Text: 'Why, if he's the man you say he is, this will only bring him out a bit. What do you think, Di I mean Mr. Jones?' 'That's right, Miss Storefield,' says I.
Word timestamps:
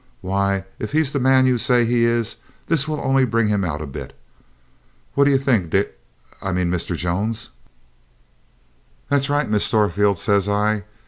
'Why, 0.21 0.63
if 0.79 0.93
he's 0.93 1.13
the 1.13 1.19
man 1.19 1.45
you 1.45 1.59
say 1.59 1.85
he 1.85 2.05
is, 2.05 2.37
this 2.65 2.87
will 2.87 2.99
only 3.01 3.23
bring 3.23 3.49
him 3.49 3.63
out 3.63 3.83
a 3.83 3.85
bit. 3.85 4.17
What 5.13 5.25
do 5.25 5.29
you 5.29 5.37
think, 5.37 5.69
Di 5.69 5.85
I 6.41 6.51
mean 6.51 6.71
Mr. 6.71 6.97
Jones?' 6.97 7.51
'That's 9.09 9.29
right, 9.29 9.47
Miss 9.47 9.63
Storefield,' 9.63 10.17
says 10.17 10.49
I. 10.49 10.85